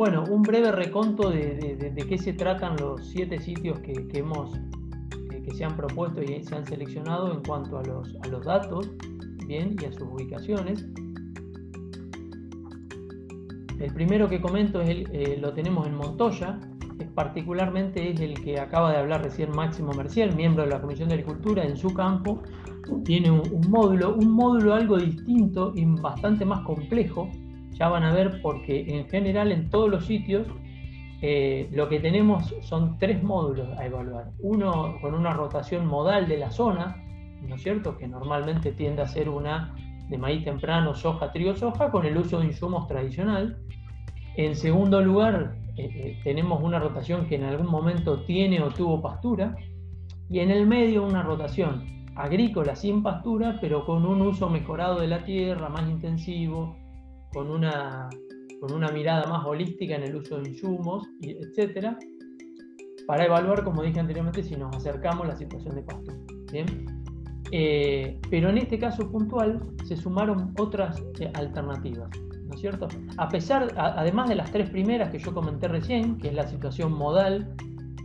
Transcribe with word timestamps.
Bueno, 0.00 0.24
un 0.30 0.40
breve 0.40 0.72
reconto 0.72 1.28
de, 1.28 1.94
qué 2.08 2.16
se 2.16 2.32
tratan 2.32 2.74
los 2.80 3.06
siete 3.06 3.38
sitios 3.38 3.80
que, 3.80 4.08
hemos, 4.14 4.58
que 5.44 5.54
se 5.54 5.62
han 5.62 5.76
propuesto 5.76 6.22
y 6.22 6.42
se 6.42 6.54
han 6.54 6.64
seleccionado 6.64 7.30
en 7.30 7.42
cuanto 7.42 7.76
a 7.76 7.82
los, 7.82 8.16
a 8.22 8.28
los 8.28 8.46
datos 8.46 8.90
bien, 9.46 9.76
y 9.78 9.84
a 9.84 9.92
sus 9.92 10.04
ubicaciones. 10.04 10.86
El 13.78 13.92
primero 13.92 14.26
que 14.26 14.40
comento 14.40 14.80
es 14.80 14.88
el, 14.88 15.08
eh, 15.12 15.36
lo 15.38 15.52
tenemos 15.52 15.86
en 15.86 15.94
Montoya, 15.94 16.58
particularmente 17.14 18.10
es 18.10 18.20
el 18.20 18.42
que 18.42 18.58
acaba 18.58 18.92
de 18.92 18.96
hablar 18.96 19.22
recién 19.22 19.50
Máximo 19.54 19.92
Merciel, 19.92 20.34
miembro 20.34 20.62
de 20.62 20.70
la 20.70 20.80
Comisión 20.80 21.10
de 21.10 21.16
Agricultura, 21.16 21.62
en 21.62 21.76
su 21.76 21.92
campo. 21.92 22.42
Tiene 23.04 23.30
un, 23.30 23.42
módulo, 23.68 24.14
un 24.14 24.30
módulo 24.32 24.72
algo 24.72 24.96
distinto 24.96 25.74
y 25.76 25.84
bastante 25.84 26.46
más 26.46 26.62
complejo. 26.62 27.28
Ya 27.80 27.88
van 27.88 28.04
a 28.04 28.12
ver 28.12 28.42
porque 28.42 28.84
en 28.94 29.08
general 29.08 29.50
en 29.50 29.70
todos 29.70 29.88
los 29.88 30.04
sitios 30.04 30.46
eh, 31.22 31.66
lo 31.72 31.88
que 31.88 31.98
tenemos 31.98 32.54
son 32.60 32.98
tres 32.98 33.22
módulos 33.22 33.70
a 33.78 33.86
evaluar. 33.86 34.32
Uno 34.38 34.96
con 35.00 35.14
una 35.14 35.32
rotación 35.32 35.86
modal 35.86 36.28
de 36.28 36.36
la 36.36 36.50
zona, 36.50 37.02
¿no 37.40 37.54
es 37.54 37.62
cierto? 37.62 37.96
Que 37.96 38.06
normalmente 38.06 38.72
tiende 38.72 39.00
a 39.00 39.06
ser 39.06 39.30
una 39.30 39.74
de 40.10 40.18
maíz 40.18 40.44
temprano, 40.44 40.94
soja, 40.94 41.32
trigo, 41.32 41.56
soja, 41.56 41.90
con 41.90 42.04
el 42.04 42.18
uso 42.18 42.40
de 42.40 42.48
insumos 42.48 42.86
tradicional. 42.86 43.58
En 44.36 44.56
segundo 44.56 45.00
lugar, 45.00 45.56
eh, 45.78 45.90
eh, 45.94 46.20
tenemos 46.22 46.62
una 46.62 46.80
rotación 46.80 47.28
que 47.28 47.36
en 47.36 47.44
algún 47.44 47.68
momento 47.68 48.24
tiene 48.24 48.62
o 48.62 48.68
tuvo 48.68 49.00
pastura. 49.00 49.56
Y 50.28 50.40
en 50.40 50.50
el 50.50 50.66
medio 50.66 51.02
una 51.02 51.22
rotación 51.22 52.06
agrícola 52.14 52.76
sin 52.76 53.02
pastura, 53.02 53.56
pero 53.58 53.86
con 53.86 54.04
un 54.04 54.20
uso 54.20 54.50
mejorado 54.50 55.00
de 55.00 55.08
la 55.08 55.24
tierra, 55.24 55.70
más 55.70 55.88
intensivo, 55.88 56.76
con 57.32 57.50
una, 57.50 58.08
con 58.60 58.72
una 58.72 58.88
mirada 58.88 59.26
más 59.28 59.46
holística 59.46 59.96
en 59.96 60.02
el 60.02 60.16
uso 60.16 60.40
de 60.40 60.50
insumos, 60.50 61.08
etc. 61.22 61.96
Para 63.06 63.24
evaluar, 63.24 63.64
como 63.64 63.82
dije 63.82 64.00
anteriormente, 64.00 64.42
si 64.42 64.56
nos 64.56 64.76
acercamos 64.76 65.24
a 65.24 65.28
la 65.28 65.36
situación 65.36 65.74
de 65.74 65.82
pastura. 65.82 66.16
¿Bien? 66.52 66.66
Eh, 67.52 68.20
pero 68.30 68.50
en 68.50 68.58
este 68.58 68.78
caso 68.78 69.10
puntual 69.10 69.60
se 69.84 69.96
sumaron 69.96 70.54
otras 70.58 71.02
eh, 71.18 71.30
alternativas, 71.34 72.08
¿no 72.44 72.54
es 72.54 72.60
cierto? 72.60 72.86
A 73.16 73.28
pesar, 73.28 73.72
además 73.76 74.28
de 74.28 74.36
las 74.36 74.52
tres 74.52 74.70
primeras 74.70 75.10
que 75.10 75.18
yo 75.18 75.34
comenté 75.34 75.66
recién, 75.66 76.16
que 76.18 76.28
es 76.28 76.34
la 76.34 76.46
situación 76.46 76.92
modal, 76.92 77.52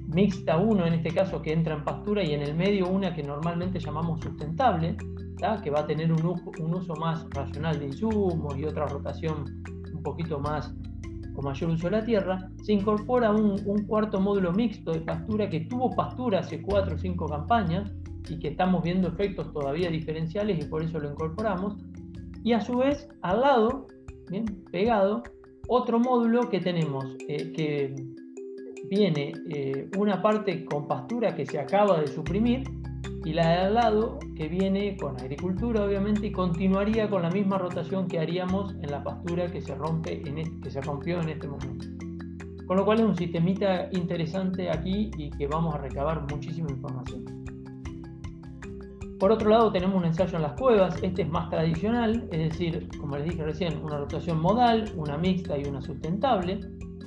mixta 0.08 0.58
uno 0.58 0.86
en 0.86 0.94
este 0.94 1.12
caso 1.12 1.42
que 1.42 1.54
entra 1.54 1.76
en 1.76 1.84
pastura 1.84 2.24
y 2.24 2.34
en 2.34 2.42
el 2.42 2.56
medio 2.56 2.88
una 2.88 3.14
que 3.14 3.22
normalmente 3.22 3.80
llamamos 3.80 4.22
sustentable, 4.22 4.98
que 5.64 5.70
va 5.70 5.82
a 5.82 5.88
tener 5.88 6.12
un, 6.12 6.26
uso 6.74 6.96
más 6.96 7.26
racional 7.32 7.80
de 7.80 7.88
insumos 7.88 8.58
y 8.58 8.66
otra 8.66 8.86
rotación 8.88 9.64
un 9.94 10.04
poquito 10.04 10.40
más 10.40 10.74
con 11.34 11.44
mayor 11.44 11.72
uso 11.72 11.90
de 11.90 11.98
la 11.98 12.04
tierra, 12.04 12.50
se 12.64 12.72
incorpora 12.72 13.32
un, 13.32 13.60
un 13.66 13.86
cuarto 13.86 14.22
módulo 14.22 14.54
mixto 14.54 14.92
de 14.92 15.02
pastura 15.02 15.50
que 15.50 15.62
tuvo 15.62 15.94
pastura 15.94 16.40
hace 16.40 16.62
cuatro 16.62 16.96
o 16.96 16.98
cinco 16.98 17.28
campañas, 17.28 17.92
y 18.30 18.40
que 18.40 18.50
estamos 18.50 18.84
viendo 18.84 19.08
efectos 19.08 19.52
todavía 19.54 19.90
diferenciales 19.90 20.64
y 20.64 20.68
por 20.68 20.84
eso 20.84 21.00
lo 21.00 21.12
incorporamos. 21.12 21.76
Y 22.44 22.54
a 22.54 22.62
su 22.62 22.78
vez, 22.78 23.08
al 23.22 23.42
lado, 23.42 23.88
bien, 24.30 24.46
pegado, 24.72 25.24
otro 25.68 26.00
módulo 26.00 26.50
que 26.50 26.60
tenemos, 26.60 27.06
eh, 27.28 27.52
que 27.52 27.96
viene 28.90 29.34
eh, 29.50 29.90
una 29.98 30.22
parte 30.22 30.64
con 30.66 30.88
pastura 30.88 31.36
que 31.36 31.46
se 31.46 31.60
acaba 31.60 32.00
de 32.00 32.08
suprimir 32.08 32.64
y 33.24 33.34
la 33.34 33.50
de 33.50 33.58
al 33.58 33.74
lado 33.74 34.20
que 34.36 34.48
viene 34.48 34.96
con 34.98 35.20
agricultura 35.20 35.84
obviamente 35.84 36.28
y 36.28 36.32
continuaría 36.32 37.10
con 37.10 37.24
la 37.24 37.30
misma 37.30 37.58
rotación 37.58 38.08
que 38.08 38.20
haríamos 38.20 38.76
en 38.82 38.92
la 38.92 39.04
pastura 39.04 39.52
que 39.52 39.62
se, 39.62 39.74
rompe 39.76 40.22
en 40.28 40.62
que 40.62 40.70
se 40.70 40.82
rompió 40.82 41.22
en 41.22 41.30
este 41.30 41.48
momento. 41.48 41.88
Con 42.68 42.78
lo 42.78 42.86
cual 42.86 43.00
es 43.00 43.06
un 43.06 43.16
sistemita 43.16 43.90
interesante 43.92 44.70
aquí 44.70 45.12
y 45.18 45.30
que 45.32 45.48
vamos 45.48 45.76
a 45.76 45.80
recabar 45.80 46.22
muchísima 46.32 46.70
información. 46.70 47.46
Por 49.20 49.32
otro 49.32 49.50
lado, 49.50 49.72
tenemos 49.72 49.96
un 49.96 50.06
ensayo 50.06 50.36
en 50.36 50.42
las 50.42 50.54
cuevas. 50.54 51.02
Este 51.02 51.22
es 51.22 51.30
más 51.30 51.50
tradicional, 51.50 52.28
es 52.32 52.50
decir, 52.50 52.90
como 53.00 53.18
les 53.18 53.30
dije 53.30 53.44
recién, 53.44 53.84
una 53.84 53.98
rotación 53.98 54.42
modal, 54.42 54.92
una 54.98 55.18
mixta 55.18 55.58
y 55.58 55.64
una 55.64 55.82
sustentable. 55.82 56.60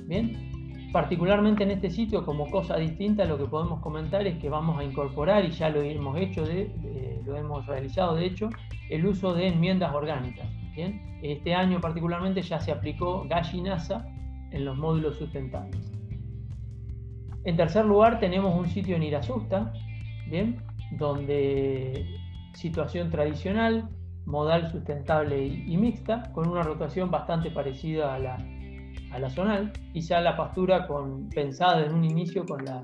Bien, 0.05 0.48
particularmente 0.91 1.63
en 1.63 1.71
este 1.71 1.89
sitio, 1.89 2.25
como 2.25 2.49
cosa 2.49 2.77
distinta, 2.77 3.25
lo 3.25 3.37
que 3.37 3.45
podemos 3.45 3.79
comentar 3.79 4.25
es 4.25 4.37
que 4.39 4.49
vamos 4.49 4.79
a 4.79 4.83
incorporar, 4.83 5.45
y 5.45 5.51
ya 5.51 5.69
lo 5.69 5.81
hemos 5.81 6.17
hecho, 6.17 6.45
de, 6.45 7.21
lo 7.25 7.35
hemos 7.35 7.65
realizado 7.67 8.15
de 8.15 8.25
hecho, 8.25 8.49
el 8.89 9.05
uso 9.05 9.33
de 9.33 9.47
enmiendas 9.47 9.93
orgánicas. 9.93 10.47
Este 11.21 11.53
año 11.53 11.81
particularmente 11.81 12.41
ya 12.41 12.59
se 12.61 12.71
aplicó 12.71 13.25
gallinaza 13.27 14.05
en 14.51 14.63
los 14.63 14.77
módulos 14.77 15.17
sustentables. 15.17 15.91
En 17.43 17.57
tercer 17.57 17.85
lugar, 17.85 18.19
tenemos 18.19 18.55
un 18.55 18.67
sitio 18.67 18.95
en 18.95 19.03
Irasusta, 19.03 19.73
bien, 20.29 20.61
donde 20.91 22.05
situación 22.53 23.09
tradicional, 23.09 23.89
modal 24.25 24.71
sustentable 24.71 25.45
y, 25.45 25.75
mixta, 25.77 26.31
con 26.33 26.47
una 26.47 26.63
rotación 26.63 27.11
bastante 27.11 27.51
parecida 27.51 28.15
a 28.15 28.19
la, 28.19 28.37
a 29.11 29.19
la 29.19 29.29
zonal, 29.29 29.71
quizá 29.93 30.21
la 30.21 30.35
pastura 30.37 30.87
con, 30.87 31.29
pensada 31.29 31.85
en 31.85 31.93
un 31.93 32.03
inicio 32.03 32.45
con, 32.45 32.63
la, 32.63 32.83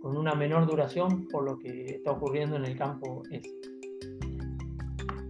con 0.00 0.16
una 0.16 0.34
menor 0.34 0.66
duración 0.66 1.26
por 1.28 1.44
lo 1.44 1.58
que 1.58 1.84
está 1.86 2.12
ocurriendo 2.12 2.56
en 2.56 2.64
el 2.64 2.76
campo 2.76 3.22
S. 3.30 3.50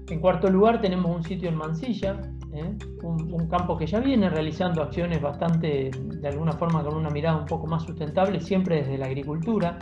En 0.08 0.20
cuarto 0.20 0.48
lugar 0.48 0.80
tenemos 0.80 1.14
un 1.14 1.24
sitio 1.24 1.48
en 1.48 1.56
Mansilla, 1.56 2.20
¿eh? 2.54 2.76
un, 3.02 3.32
un, 3.32 3.48
campo 3.48 3.76
que 3.76 3.86
ya 3.86 3.98
viene 3.98 4.30
realizando 4.30 4.82
acciones 4.82 5.20
bastante, 5.20 5.90
de 5.90 6.28
alguna 6.28 6.52
forma, 6.52 6.84
con 6.84 6.94
una 6.94 7.10
mirada 7.10 7.38
un 7.38 7.46
poco 7.46 7.66
más 7.66 7.82
sustentable, 7.82 8.40
siempre 8.40 8.76
desde 8.76 8.98
la 8.98 9.06
agricultura, 9.06 9.78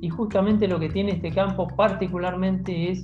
y 0.00 0.08
justamente 0.08 0.66
lo 0.66 0.78
que 0.78 0.88
tiene 0.88 1.12
este 1.12 1.30
campo 1.30 1.68
particularmente 1.68 2.90
es 2.90 3.02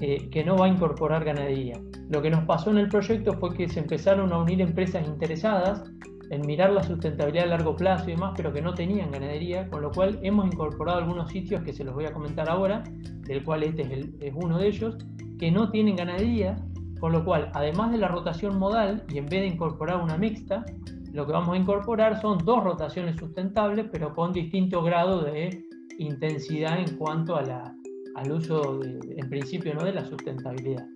eh, 0.00 0.28
que 0.30 0.44
no 0.44 0.56
va 0.56 0.66
a 0.66 0.68
incorporar 0.68 1.24
ganadería. 1.24 1.80
Lo 2.10 2.20
que 2.20 2.30
nos 2.30 2.44
pasó 2.44 2.70
en 2.70 2.78
el 2.78 2.88
proyecto 2.88 3.32
fue 3.34 3.54
que 3.54 3.68
se 3.68 3.80
empezaron 3.80 4.32
a 4.32 4.38
unir 4.38 4.60
empresas 4.60 5.06
interesadas 5.06 5.82
en 6.30 6.46
mirar 6.46 6.72
la 6.72 6.82
sustentabilidad 6.82 7.44
a 7.44 7.48
largo 7.48 7.76
plazo 7.76 8.08
y 8.08 8.12
demás, 8.12 8.34
pero 8.36 8.52
que 8.52 8.62
no 8.62 8.74
tenían 8.74 9.10
ganadería, 9.10 9.68
con 9.68 9.82
lo 9.82 9.90
cual 9.90 10.18
hemos 10.22 10.46
incorporado 10.46 10.98
algunos 10.98 11.30
sitios 11.30 11.62
que 11.62 11.72
se 11.72 11.84
los 11.84 11.94
voy 11.94 12.06
a 12.06 12.12
comentar 12.12 12.48
ahora, 12.48 12.84
del 13.26 13.44
cual 13.44 13.62
este 13.62 13.82
es, 14.20 14.32
uno 14.34 14.58
de 14.58 14.68
ellos, 14.68 14.96
que 15.38 15.50
no 15.50 15.70
tienen 15.70 15.96
ganadería, 15.96 16.56
con 17.00 17.12
lo 17.12 17.24
cual, 17.24 17.50
además 17.54 17.92
de 17.92 17.98
la 17.98 18.08
rotación 18.08 18.58
modal, 18.58 19.04
y 19.08 19.18
en 19.18 19.26
vez 19.26 19.42
de 19.42 19.46
incorporar 19.48 20.00
una 20.02 20.16
mixta, 20.16 20.64
lo 21.12 21.26
que 21.26 21.32
vamos 21.32 21.54
a 21.54 21.58
incorporar 21.58 22.20
son 22.20 22.38
dos 22.38 22.64
rotaciones 22.64 23.16
sustentables, 23.16 23.86
pero 23.92 24.14
con 24.14 24.32
distinto 24.32 24.82
grado 24.82 25.22
de 25.22 25.64
intensidad 25.98 26.78
en 26.78 26.96
cuanto 26.96 27.36
a 27.36 27.42
la, 27.42 27.76
al 28.16 28.32
uso, 28.32 28.80
en 28.82 29.28
principio, 29.28 29.74
¿no? 29.74 29.84
de 29.84 29.92
la 29.92 30.04
sustentabilidad. 30.04 30.86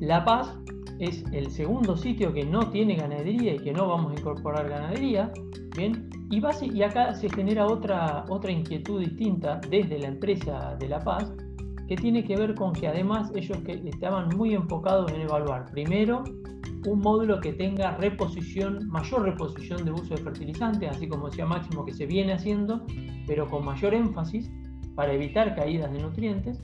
La 0.00 0.24
Paz 0.24 0.58
es 0.98 1.24
el 1.32 1.50
segundo 1.50 1.96
sitio 1.96 2.32
que 2.32 2.44
no 2.44 2.70
tiene 2.70 2.96
ganadería 2.96 3.54
y 3.54 3.58
que 3.58 3.72
no 3.72 3.88
vamos 3.88 4.12
a 4.12 4.20
incorporar 4.20 4.68
ganadería. 4.68 5.32
Bien, 5.76 6.08
y, 6.30 6.40
base, 6.40 6.66
y 6.66 6.82
acá 6.82 7.14
se 7.14 7.28
genera 7.28 7.66
otra, 7.66 8.24
otra 8.28 8.50
inquietud 8.50 9.00
distinta 9.00 9.60
desde 9.68 9.98
la 9.98 10.08
empresa 10.08 10.76
de 10.78 10.88
La 10.88 11.00
Paz, 11.00 11.32
que 11.88 11.96
tiene 11.96 12.24
que 12.24 12.36
ver 12.36 12.54
con 12.54 12.72
que 12.72 12.88
además 12.88 13.30
ellos 13.34 13.58
que 13.58 13.82
estaban 13.86 14.28
muy 14.36 14.54
enfocados 14.54 15.12
en 15.12 15.22
evaluar 15.22 15.66
primero 15.70 16.24
un 16.86 17.00
módulo 17.00 17.40
que 17.40 17.52
tenga 17.52 17.96
reposición, 17.96 18.86
mayor 18.88 19.22
reposición 19.22 19.84
de 19.84 19.92
uso 19.92 20.14
de 20.14 20.18
fertilizantes, 20.18 20.90
así 20.90 21.08
como 21.08 21.28
decía 21.28 21.46
Máximo 21.46 21.84
que 21.84 21.92
se 21.92 22.06
viene 22.06 22.34
haciendo, 22.34 22.84
pero 23.26 23.48
con 23.48 23.64
mayor 23.64 23.94
énfasis 23.94 24.50
para 24.94 25.12
evitar 25.12 25.54
caídas 25.54 25.92
de 25.92 26.00
nutrientes. 26.00 26.60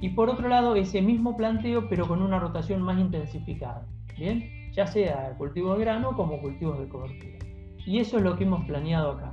Y 0.00 0.10
por 0.10 0.30
otro 0.30 0.48
lado, 0.48 0.76
ese 0.76 1.02
mismo 1.02 1.36
planteo, 1.36 1.88
pero 1.88 2.06
con 2.06 2.22
una 2.22 2.38
rotación 2.38 2.82
más 2.82 2.98
intensificada, 2.98 3.86
¿bien? 4.16 4.72
Ya 4.72 4.86
sea 4.86 5.34
cultivo 5.38 5.74
de 5.74 5.80
grano 5.80 6.14
como 6.14 6.40
cultivos 6.40 6.78
de 6.78 6.88
cobertura. 6.88 7.38
Y 7.84 7.98
eso 7.98 8.18
es 8.18 8.22
lo 8.22 8.36
que 8.36 8.44
hemos 8.44 8.64
planeado 8.66 9.12
acá. 9.12 9.32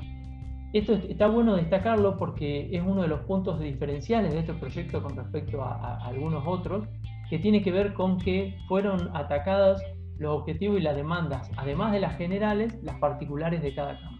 Esto 0.73 0.93
está 0.93 1.27
bueno 1.27 1.55
destacarlo 1.55 2.17
porque 2.17 2.69
es 2.71 2.81
uno 2.85 3.03
de 3.03 3.07
los 3.07 3.21
puntos 3.21 3.59
diferenciales 3.59 4.33
de 4.33 4.39
este 4.39 4.53
proyecto 4.53 5.01
con 5.01 5.15
respecto 5.15 5.63
a, 5.63 5.75
a 5.75 6.07
algunos 6.07 6.43
otros, 6.45 6.87
que 7.29 7.39
tiene 7.39 7.61
que 7.61 7.71
ver 7.71 7.93
con 7.93 8.17
que 8.17 8.57
fueron 8.67 9.09
atacadas 9.15 9.81
los 10.17 10.39
objetivos 10.39 10.79
y 10.79 10.81
las 10.81 10.95
demandas, 10.95 11.49
además 11.57 11.91
de 11.91 11.99
las 11.99 12.17
generales, 12.17 12.77
las 12.83 12.97
particulares 12.97 13.61
de 13.61 13.73
cada 13.73 13.99
campo. 13.99 14.15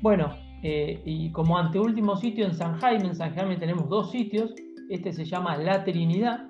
Bueno, 0.00 0.34
eh, 0.66 1.02
y 1.04 1.30
como 1.30 1.58
anteúltimo 1.58 2.16
sitio 2.16 2.46
en 2.46 2.54
San 2.54 2.78
Jaime, 2.78 3.08
en 3.08 3.14
San 3.14 3.34
Jaime 3.34 3.56
tenemos 3.58 3.86
dos 3.90 4.10
sitios, 4.10 4.54
este 4.88 5.12
se 5.12 5.26
llama 5.26 5.58
La 5.58 5.84
Trinidad. 5.84 6.48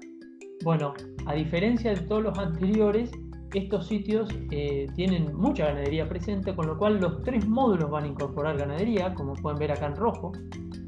Bueno, 0.62 0.94
a 1.26 1.34
diferencia 1.34 1.92
de 1.92 2.00
todos 2.02 2.22
los 2.22 2.38
anteriores, 2.38 3.10
estos 3.54 3.88
sitios 3.88 4.28
eh, 4.52 4.86
tienen 4.94 5.34
mucha 5.36 5.66
ganadería 5.66 6.08
presente, 6.08 6.54
con 6.54 6.68
lo 6.68 6.78
cual 6.78 7.00
los 7.00 7.24
tres 7.24 7.48
módulos 7.48 7.90
van 7.90 8.04
a 8.04 8.06
incorporar 8.06 8.56
ganadería, 8.56 9.12
como 9.14 9.34
pueden 9.34 9.58
ver 9.58 9.72
acá 9.72 9.86
en 9.86 9.96
rojo, 9.96 10.30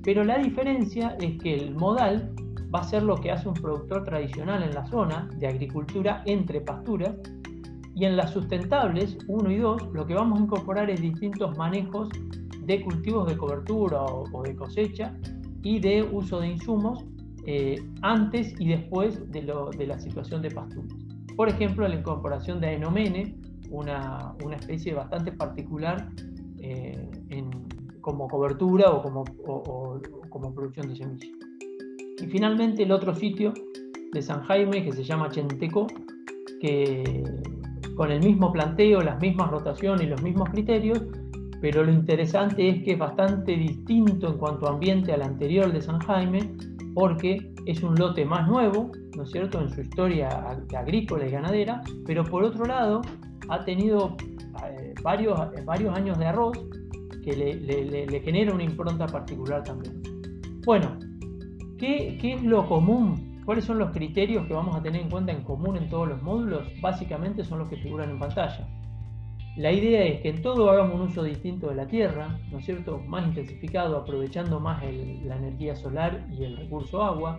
pero 0.04 0.22
la 0.22 0.38
diferencia 0.38 1.16
es 1.20 1.36
que 1.42 1.52
el 1.52 1.74
modal 1.74 2.32
va 2.72 2.78
a 2.78 2.84
ser 2.84 3.02
lo 3.02 3.16
que 3.16 3.32
hace 3.32 3.48
un 3.48 3.54
productor 3.54 4.04
tradicional 4.04 4.62
en 4.62 4.72
la 4.72 4.86
zona 4.86 5.28
de 5.36 5.48
agricultura 5.48 6.22
entre 6.26 6.60
pasturas, 6.60 7.16
Y 7.98 8.04
en 8.04 8.14
las 8.14 8.30
sustentables, 8.32 9.16
1 9.26 9.50
y 9.50 9.56
2, 9.56 9.88
lo 9.94 10.06
que 10.06 10.12
vamos 10.12 10.38
a 10.38 10.42
incorporar 10.42 10.90
es 10.90 11.00
distintos 11.00 11.56
manejos 11.56 12.10
de 12.66 12.82
cultivos 12.82 13.28
de 13.28 13.36
cobertura 13.36 14.02
o, 14.04 14.42
de 14.42 14.56
cosecha 14.56 15.14
y 15.62 15.78
de 15.78 16.02
uso 16.02 16.40
de 16.40 16.48
insumos 16.48 17.04
eh, 17.46 17.80
antes 18.02 18.54
y 18.60 18.68
después 18.68 19.30
de, 19.30 19.42
la 19.42 19.98
situación 19.98 20.42
de 20.42 20.50
pasturas. 20.50 20.92
Por 21.36 21.48
ejemplo, 21.48 21.86
la 21.86 21.94
incorporación 21.94 22.60
de 22.60 22.68
aenomene, 22.68 23.36
una, 23.70 24.34
especie 24.58 24.94
bastante 24.94 25.32
particular 25.32 26.10
eh, 26.60 27.08
como 28.00 28.28
cobertura 28.28 28.90
o 28.90 29.02
como, 29.02 29.24
como 30.28 30.54
producción 30.54 30.88
de 30.88 30.96
semillas. 30.96 31.30
Y 32.20 32.26
finalmente 32.26 32.82
el 32.82 32.92
otro 32.92 33.14
sitio 33.14 33.52
de 34.12 34.22
San 34.22 34.42
Jaime 34.44 34.82
que 34.84 34.92
se 34.92 35.04
llama 35.04 35.28
Chenteco, 35.28 35.86
que 36.60 37.24
con 37.96 38.10
el 38.10 38.20
mismo 38.20 38.52
planteo, 38.52 39.00
las 39.02 39.20
mismas 39.20 39.50
rotaciones 39.50 40.02
y 40.02 40.06
los 40.06 40.22
mismos 40.22 40.48
criterios, 40.50 41.02
pero 41.66 41.82
lo 41.82 41.92
interesante 41.92 42.68
es 42.68 42.84
que 42.84 42.92
es 42.92 42.98
bastante 42.98 43.56
distinto 43.56 44.28
en 44.28 44.38
cuanto 44.38 44.68
a 44.68 44.70
ambiente 44.70 45.12
al 45.12 45.22
anterior 45.22 45.72
de 45.72 45.82
San 45.82 45.98
Jaime, 45.98 46.54
porque 46.94 47.52
es 47.66 47.82
un 47.82 47.96
lote 47.96 48.24
más 48.24 48.46
nuevo, 48.46 48.92
¿no 49.16 49.24
es 49.24 49.32
cierto?, 49.32 49.60
en 49.60 49.70
su 49.70 49.80
historia 49.80 50.28
agrícola 50.78 51.26
y 51.26 51.32
ganadera, 51.32 51.82
pero 52.06 52.22
por 52.22 52.44
otro 52.44 52.66
lado 52.66 53.02
ha 53.48 53.64
tenido 53.64 54.16
eh, 54.64 54.94
varios, 55.02 55.36
varios 55.64 55.92
años 55.96 56.16
de 56.20 56.26
arroz 56.26 56.56
que 57.24 57.36
le, 57.36 58.20
genera 58.20 58.54
una 58.54 58.62
impronta 58.62 59.08
particular 59.08 59.64
también. 59.64 60.00
Bueno, 60.64 60.96
¿qué, 61.78 62.16
¿qué 62.20 62.34
es 62.34 62.44
lo 62.44 62.64
común 62.68 63.42
¿Cuáles 63.44 63.64
son 63.64 63.80
los 63.80 63.90
criterios 63.90 64.46
que 64.46 64.54
vamos 64.54 64.76
a 64.76 64.82
tener 64.82 65.02
en 65.02 65.10
cuenta 65.10 65.32
en 65.32 65.42
común 65.42 65.76
en 65.76 65.88
todos 65.88 66.08
los 66.08 66.22
módulos? 66.22 66.64
Básicamente 66.80 67.44
son 67.44 67.58
los 67.58 67.68
que 67.68 67.76
figuran 67.76 68.10
en 68.10 68.18
pantalla. 68.18 68.68
La 69.56 69.72
idea 69.72 70.04
es 70.04 70.20
que 70.20 70.28
en 70.28 70.42
todo 70.42 70.68
hagamos 70.68 70.96
un 70.96 71.00
uso 71.08 71.22
distinto 71.22 71.70
de 71.70 71.76
la 71.76 71.86
tierra, 71.86 72.38
¿no 72.50 72.58
es 72.58 72.66
cierto? 72.66 72.98
Más 72.98 73.26
intensificado, 73.26 73.96
aprovechando 73.96 74.60
más 74.60 74.82
la 74.82 75.36
energía 75.36 75.74
solar 75.74 76.26
y 76.30 76.44
el 76.44 76.58
recurso 76.58 77.02
agua. 77.02 77.38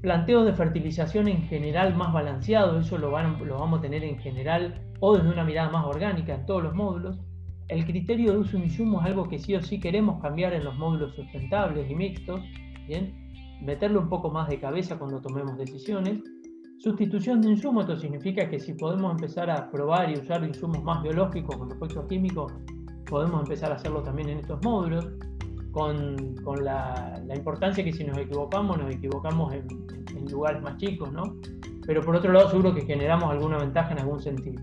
Planteos 0.00 0.46
de 0.46 0.52
fertilización 0.52 1.28
en 1.28 1.42
general 1.42 1.94
más 1.94 2.12
balanceados, 2.12 2.84
eso 2.84 2.98
lo, 2.98 3.12
vamos 3.12 3.78
a 3.78 3.82
tener 3.82 4.02
en 4.02 4.18
general 4.18 4.82
o 4.98 5.16
desde 5.16 5.30
una 5.30 5.44
mirada 5.44 5.70
más 5.70 5.86
orgánica 5.86 6.34
en 6.34 6.44
todos 6.44 6.64
los 6.64 6.74
módulos. 6.74 7.20
El 7.68 7.84
criterio 7.84 8.32
de 8.32 8.38
uso 8.38 8.58
de 8.58 8.64
insumos 8.64 9.02
es 9.04 9.10
algo 9.10 9.28
que 9.28 9.38
sí 9.38 9.54
o 9.54 9.62
sí 9.62 9.78
queremos 9.78 10.20
cambiar 10.20 10.54
en 10.54 10.64
los 10.64 10.76
módulos 10.76 11.14
sustentables 11.14 11.88
y 11.88 11.94
mixtos, 11.94 12.40
¿bien? 12.88 13.14
meterle 13.62 13.98
un 13.98 14.08
poco 14.08 14.30
más 14.30 14.48
de 14.48 14.58
cabeza 14.58 14.98
cuando 14.98 15.20
tomemos 15.20 15.56
decisiones. 15.56 16.18
Sustitución 16.82 17.42
de 17.42 17.50
insumos, 17.50 17.82
esto 17.82 18.00
significa 18.00 18.48
que 18.48 18.58
si 18.58 18.72
podemos 18.72 19.12
empezar 19.12 19.50
a 19.50 19.70
probar 19.70 20.08
y 20.08 20.14
usar 20.14 20.42
insumos 20.42 20.82
más 20.82 21.02
biológicos 21.02 21.54
con 21.54 21.70
efectos 21.70 22.06
químicos, 22.08 22.54
podemos 23.04 23.42
empezar 23.42 23.70
a 23.70 23.74
hacerlo 23.74 24.02
también 24.02 24.30
en 24.30 24.38
estos 24.38 24.64
módulos, 24.64 25.06
con, 25.72 26.64
la, 26.64 27.22
importancia 27.36 27.84
que 27.84 27.92
si 27.92 28.02
nos 28.04 28.16
equivocamos, 28.16 28.78
nos 28.78 28.94
equivocamos 28.94 29.52
en, 29.52 29.66
en, 30.16 30.32
lugares 30.32 30.62
más 30.62 30.78
chicos, 30.78 31.12
¿no? 31.12 31.36
Pero 31.84 32.00
por 32.00 32.16
otro 32.16 32.32
lado, 32.32 32.48
seguro 32.48 32.74
que 32.74 32.80
generamos 32.80 33.30
alguna 33.30 33.58
ventaja 33.58 33.92
en 33.92 33.98
algún 33.98 34.20
sentido. 34.20 34.62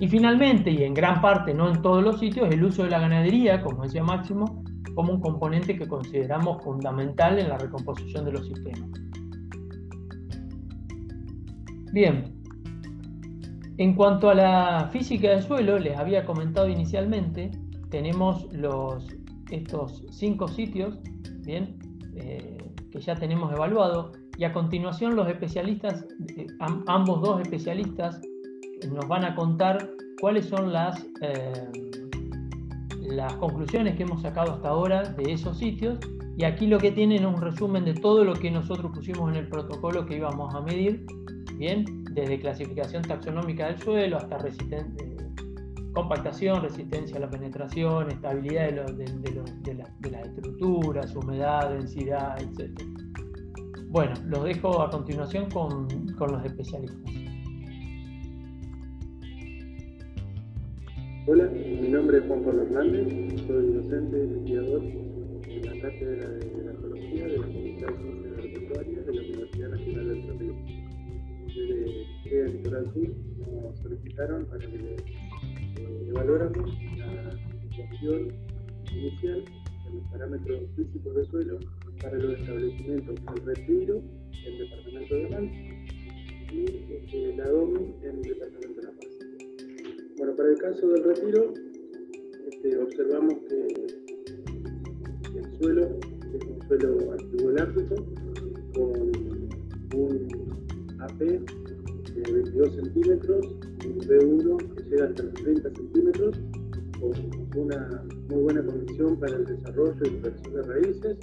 Y 0.00 0.08
finalmente, 0.08 0.70
y 0.70 0.82
en 0.82 0.94
gran 0.94 1.20
parte, 1.20 1.52
no 1.52 1.68
en 1.68 1.82
todos 1.82 2.02
los 2.02 2.20
sitios, 2.20 2.48
el 2.50 2.64
uso 2.64 2.84
de 2.84 2.90
la 2.90 3.00
ganadería, 3.00 3.60
como 3.60 3.82
decía 3.82 4.02
Máximo, 4.02 4.64
como 4.94 5.12
un 5.12 5.20
componente 5.20 5.76
que 5.76 5.86
consideramos 5.86 6.64
fundamental 6.64 7.38
en 7.38 7.50
la 7.50 7.58
recomposición 7.58 8.24
de 8.24 8.32
los 8.32 8.46
sistemas. 8.46 8.88
Bien, 11.94 12.24
en 13.78 13.94
cuanto 13.94 14.28
a 14.28 14.34
la 14.34 14.88
física 14.92 15.30
del 15.30 15.44
suelo, 15.44 15.78
les 15.78 15.96
había 15.96 16.24
comentado 16.24 16.68
inicialmente, 16.68 17.52
tenemos 17.88 18.48
estos 19.52 20.04
cinco 20.10 20.48
sitios, 20.48 20.98
bien, 21.42 21.78
eh, 22.16 22.58
que 22.90 23.00
ya 23.00 23.14
tenemos 23.14 23.52
evaluado, 23.52 24.10
y 24.36 24.42
a 24.42 24.52
continuación 24.52 25.14
los 25.14 25.28
especialistas, 25.28 26.04
eh, 26.36 26.48
ambos 26.88 27.20
dos 27.20 27.40
especialistas, 27.42 28.20
nos 28.92 29.06
van 29.06 29.24
a 29.24 29.36
contar 29.36 29.88
cuáles 30.20 30.46
son 30.46 30.72
las 30.72 31.00
eh, 31.20 31.70
las 33.02 33.34
conclusiones 33.34 33.94
que 33.94 34.02
hemos 34.02 34.22
sacado 34.22 34.54
hasta 34.54 34.68
ahora 34.68 35.04
de 35.04 35.32
esos 35.32 35.58
sitios 35.58 36.00
y 36.36 36.44
aquí 36.44 36.66
lo 36.66 36.78
que 36.78 36.90
tienen 36.90 37.22
es 37.22 37.26
un 37.26 37.40
resumen 37.40 37.84
de 37.84 37.94
todo 37.94 38.24
lo 38.24 38.34
que 38.34 38.50
nosotros 38.50 38.90
pusimos 38.92 39.30
en 39.30 39.36
el 39.36 39.48
protocolo 39.48 40.04
que 40.04 40.16
íbamos 40.16 40.52
a 40.54 40.60
medir, 40.60 41.06
bien, 41.56 41.84
desde 42.10 42.40
clasificación 42.40 43.02
taxonómica 43.02 43.66
del 43.66 43.78
suelo 43.78 44.16
hasta 44.16 44.38
eh, 44.48 44.86
compactación, 45.92 46.62
resistencia 46.62 47.18
a 47.18 47.20
la 47.20 47.30
penetración, 47.30 48.10
estabilidad 48.10 48.72
de, 48.72 49.74
las 50.10 50.26
estructuras, 50.26 51.14
humedad, 51.14 51.70
densidad, 51.70 52.36
etc. 52.42 52.82
Bueno, 53.90 54.14
los 54.26 54.42
dejo 54.42 54.82
a 54.82 54.90
continuación 54.90 55.48
con, 55.50 55.86
con 56.18 56.32
los 56.32 56.44
especialistas. 56.44 57.12
Hola, 61.26 61.44
mi 61.44 61.88
nombre 61.88 62.18
es 62.18 62.24
Juan 62.26 62.42
Pablo 62.42 62.62
Hernández, 62.62 63.46
soy 63.46 63.72
docente 63.72 64.24
investigador 64.24 65.13
Cátedra 65.84 66.30
de 66.30 66.46
Ecología 66.72 67.26
de 67.26 67.36
la 67.36 67.46
Facultad 67.46 67.92
de 67.92 68.84
Ciencias 68.84 69.06
de 69.06 69.12
la 69.12 69.20
Universidad 69.20 69.68
Nacional 69.68 70.08
del 70.08 70.38
Ríos. 70.38 70.56
Desde 72.24 72.40
el 72.40 72.52
Litoral 72.54 72.90
Sur 72.94 73.08
nos 73.38 73.78
solicitaron 73.80 74.46
para 74.46 74.60
que 74.60 74.76
eh, 74.76 76.08
evaluáramos 76.08 76.70
la 76.96 77.32
situación 77.68 78.32
inicial 78.92 79.44
de 79.44 79.90
los 79.92 80.10
parámetros 80.10 80.62
físicos 80.74 81.16
de 81.16 81.26
suelo 81.26 81.58
para 82.00 82.16
los 82.16 82.40
establecimientos 82.40 83.14
del 83.16 83.44
Retiro, 83.44 84.02
el 84.46 84.58
Departamento 84.58 85.14
de 85.16 85.28
Mal 85.28 85.44
y 86.50 86.64
este, 86.94 87.36
la 87.36 87.50
DOMI 87.50 87.94
en 88.04 88.16
el 88.16 88.22
Departamento 88.22 88.80
de 88.80 88.86
La 88.86 88.92
Paz. 88.92 89.08
Bueno, 90.16 90.34
para 90.34 90.48
el 90.48 90.56
caso 90.56 90.88
del 90.88 91.04
retiro, 91.04 91.52
este, 92.48 92.78
observamos 92.78 93.34
que 93.50 94.03
suelo 95.64 95.98
es 96.34 96.44
un 96.46 96.68
suelo 96.68 97.12
antivolártico 97.12 97.94
con 98.74 99.12
un 99.94 100.28
AP 101.00 101.18
de 101.18 102.32
22 102.32 102.74
centímetros, 102.74 103.46
un 103.86 103.98
B1 104.00 104.74
que 104.74 104.82
llega 104.90 105.06
hasta 105.06 105.22
los 105.22 105.34
30 105.34 105.70
centímetros, 105.70 106.40
con 107.00 107.62
una 107.62 108.04
muy 108.28 108.42
buena 108.42 108.62
condición 108.64 109.18
para 109.18 109.36
el 109.36 109.44
desarrollo 109.46 109.96
y 110.04 110.10
protección 110.10 110.54
de 110.54 110.62
raíces, 110.62 111.16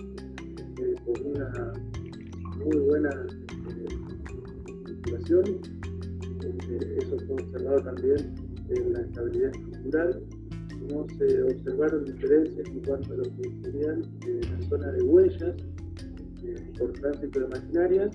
eh, 0.81 0.95
con 1.05 1.25
una 1.25 1.73
muy 2.65 2.79
buena 2.79 3.27
circulación. 4.85 5.45
Eh, 5.45 6.57
este, 6.59 6.97
eso 6.97 7.17
fue 7.27 7.35
observado 7.35 7.83
también 7.83 8.35
en 8.69 8.93
la 8.93 9.01
estabilidad 9.01 9.51
estructural, 9.55 10.23
no 10.89 11.07
se 11.17 11.43
observaron 11.43 12.05
diferencias 12.05 12.67
en 12.67 12.79
cuanto 12.81 13.13
a 13.13 13.17
lo 13.17 13.23
que 13.23 13.51
serían 13.63 14.03
eh, 14.27 14.41
la 14.49 14.67
zona 14.67 14.91
de 14.91 15.03
huellas 15.03 15.55
eh, 16.43 16.55
por 16.77 16.91
tránsito 16.93 17.39
de 17.39 17.47
maquinarias, 17.47 18.11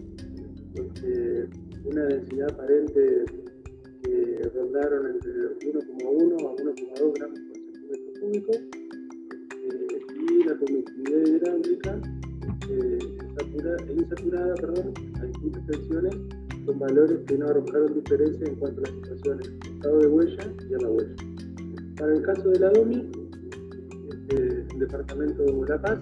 este, 0.74 1.48
una 1.84 2.04
densidad 2.04 2.50
aparente 2.50 3.24
que 4.02 4.50
rondaron 4.54 5.06
entre 5.06 5.32
1,1 5.32 6.34
a 6.34 6.56
1,2 6.56 7.14
gramos 7.14 7.38
por 7.38 7.56
centímetro 7.56 8.20
cúbico 8.20 8.52
eh, 8.52 10.00
y 10.30 10.44
la 10.44 10.56
conductividad 10.56 11.26
hidráulica 11.26 12.00
insaturada 13.96 14.54
perdón, 14.54 14.92
a 15.20 15.24
distintas 15.24 15.66
tensiones 15.66 16.16
con 16.66 16.78
valores 16.78 17.20
que 17.26 17.38
no 17.38 17.46
arrojaron 17.46 17.94
diferencia 17.94 18.46
en 18.46 18.56
cuanto 18.56 18.80
a 18.80 18.84
las 18.84 18.94
situaciones, 18.94 19.48
estado 19.74 19.98
de 19.98 20.06
huella 20.08 20.52
y 20.68 20.74
a 20.74 20.78
la 20.78 20.90
huella. 20.90 21.16
Para 21.98 22.12
el 22.12 22.22
caso 22.22 22.50
de 22.50 22.60
la 22.60 22.70
DOMI, 22.70 23.10
este, 24.10 24.36
el 24.36 24.78
departamento 24.78 25.42
de 25.44 25.68
La 25.68 25.80
Paz, 25.80 25.98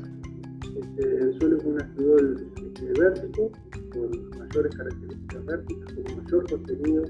este, 0.80 1.16
el 1.18 1.38
suelo 1.38 1.56
es 1.56 1.64
un 1.64 1.80
astudol 1.80 2.52
este, 2.56 3.00
vértico, 3.00 3.52
con 3.92 4.38
mayores 4.38 4.74
características 4.74 5.46
vérticas, 5.46 5.92
con 5.92 6.24
mayor 6.24 6.50
contenido 6.50 7.04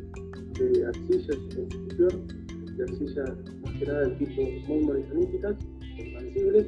de 0.59 0.87
arcillas 0.87 1.39
y 1.51 1.55
constitución, 1.55 2.27
de 2.77 2.83
arcillas 2.83 3.31
más 3.63 3.73
que 3.79 3.87
nada 3.87 4.01
del 4.01 4.19
tipo 4.19 4.43
monmorizoníticas, 4.69 5.57
expansibles, 5.99 6.67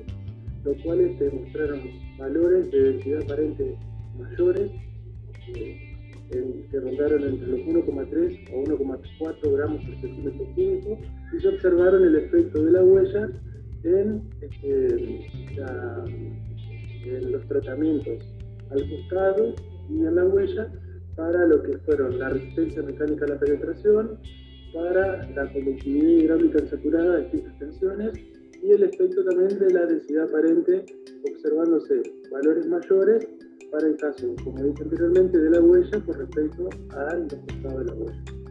los 0.64 0.82
cuales 0.82 1.18
demostraron 1.18 1.80
valores 2.18 2.70
de 2.70 2.92
densidad 2.92 3.22
aparente 3.24 3.78
mayores 4.18 4.70
eh, 5.54 5.96
que 6.70 6.80
rondaron 6.80 7.24
entre 7.24 7.46
los 7.46 7.60
1,3 7.60 8.52
o 8.52 8.64
1,4 8.64 9.52
gramos 9.52 9.84
por 9.84 10.00
centímetro 10.00 10.44
cúbico 10.54 10.98
y 11.32 11.40
se 11.40 11.48
observaron 11.48 12.04
el 12.04 12.16
efecto 12.16 12.62
de 12.62 12.70
la 12.72 12.82
huella 12.82 13.28
en, 13.84 14.22
este, 14.40 15.28
en 17.04 17.32
los 17.32 17.46
tratamientos 17.46 18.22
al 18.70 18.88
costado 18.88 19.54
y 19.88 20.04
en 20.04 20.14
la 20.14 20.24
huella 20.24 20.70
para 21.16 21.46
lo 21.46 21.62
que 21.62 21.78
fueron 21.78 22.18
la 22.18 22.30
resistencia 22.30 22.82
mecánica 22.82 23.24
a 23.24 23.28
la 23.28 23.38
penetración, 23.38 24.18
para 24.74 25.28
la 25.30 25.52
conductividad 25.52 26.08
hidráulica 26.08 26.66
saturada 26.66 27.16
de 27.16 27.22
distintas 27.22 27.58
tensiones 27.58 28.12
y 28.62 28.70
el 28.72 28.82
efecto 28.82 29.24
también 29.24 29.58
de 29.58 29.72
la 29.72 29.86
densidad 29.86 30.24
aparente 30.24 30.84
observándose 31.30 32.02
valores 32.30 32.66
mayores 32.66 33.26
para 33.70 33.86
el 33.88 33.96
caso, 33.96 34.34
como 34.44 34.62
dije 34.62 34.82
anteriormente, 34.82 35.38
de 35.38 35.50
la 35.50 35.60
huella 35.60 36.00
con 36.04 36.14
respecto 36.18 36.68
al 36.90 37.28
resultado 37.28 37.78
de 37.78 37.84
la 37.84 37.94
huella. 37.94 38.45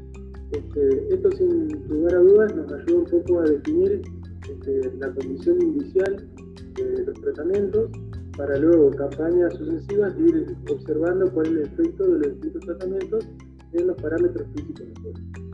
Este, 0.56 1.14
esto 1.14 1.32
sin 1.34 1.68
lugar 1.90 2.16
a 2.16 2.20
dudas 2.20 2.56
nos 2.56 2.72
ayuda 2.72 3.00
un 3.00 3.06
poco 3.06 3.40
a 3.42 3.44
definir 3.44 4.02
este, 4.50 4.94
la 5.00 5.14
condición 5.14 5.62
inicial 5.62 6.30
de 6.76 7.04
los 7.06 7.20
tratamientos 7.20 7.92
para 8.38 8.58
luego 8.58 8.92
campañas 8.92 9.54
sucesivas 9.56 10.14
ir 10.18 10.56
observando 10.72 11.30
cuál 11.34 11.48
es 11.48 11.52
el 11.52 11.60
efecto 11.62 12.04
de 12.06 12.20
los 12.20 12.34
distintos 12.36 12.66
tratamientos 12.66 13.28
en 13.74 13.88
los 13.88 14.02
parámetros 14.02 14.48
físicos. 14.56 14.86
del 15.04 15.45